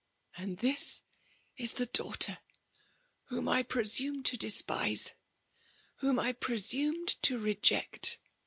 *' 0.21 0.35
And 0.39 0.57
this 0.57 1.03
is 1.57 1.73
the 1.73 1.85
daughter 1.85 2.39
whom 3.25 3.47
I 3.47 3.61
presumed 3.61 4.25
to 4.25 4.35
despise, 4.35 5.13
whom 5.97 6.17
I 6.17 6.33
presumed 6.33 7.09
to 7.21 7.37
reject 7.37 8.17